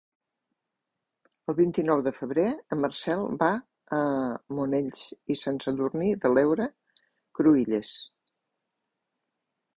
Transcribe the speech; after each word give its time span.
El 1.51 1.55
vint-i-nou 1.59 2.01
de 2.07 2.13
febrer 2.19 2.45
en 2.75 2.81
Marcel 2.85 3.21
va 3.43 3.51
a 3.99 4.01
Monells 4.61 5.05
i 5.35 5.37
Sant 5.43 5.61
Sadurní 5.67 6.11
de 6.25 6.33
l'Heura 6.35 6.69
Cruïlles. 7.43 7.95